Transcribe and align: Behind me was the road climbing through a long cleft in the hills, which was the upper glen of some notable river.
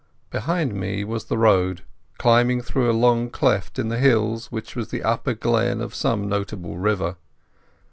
Behind 0.31 0.73
me 0.73 1.03
was 1.03 1.25
the 1.25 1.37
road 1.37 1.83
climbing 2.17 2.63
through 2.63 2.89
a 2.89 2.91
long 2.91 3.29
cleft 3.29 3.77
in 3.77 3.89
the 3.89 3.99
hills, 3.99 4.51
which 4.51 4.75
was 4.75 4.87
the 4.89 5.03
upper 5.03 5.35
glen 5.35 5.79
of 5.79 5.93
some 5.93 6.27
notable 6.27 6.75
river. 6.79 7.17